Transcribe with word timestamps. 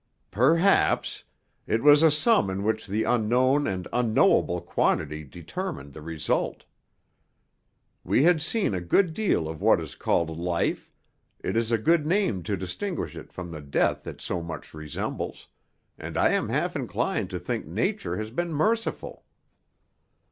"Perhaps; 0.31 1.25
it 1.67 1.83
was 1.83 2.01
a 2.01 2.09
sum 2.09 2.49
in 2.49 2.63
which 2.63 2.87
the 2.87 3.03
unknown 3.03 3.67
and 3.67 3.87
unknowable 3.93 4.59
quantity 4.59 5.23
determined 5.23 5.93
the 5.93 6.01
result. 6.01 6.65
We 8.03 8.23
had 8.23 8.41
seen 8.41 8.73
a 8.73 8.81
good 8.81 9.13
deal 9.13 9.47
of 9.47 9.61
what 9.61 9.79
is 9.79 9.93
called 9.93 10.39
life, 10.39 10.91
it 11.43 11.55
is 11.55 11.71
a 11.71 11.77
good 11.77 12.07
name 12.07 12.41
to 12.41 12.57
distinguish 12.57 13.15
it 13.15 13.31
from 13.31 13.51
the 13.51 13.61
death 13.61 14.07
it 14.07 14.21
so 14.21 14.41
much 14.41 14.73
resembles, 14.73 15.49
and 15.99 16.17
I 16.17 16.29
am 16.31 16.49
half 16.49 16.75
inclined 16.75 17.29
to 17.29 17.37
think 17.37 17.67
Nature 17.67 18.17
has 18.17 18.31
been 18.31 18.51
merciful." 18.51 19.23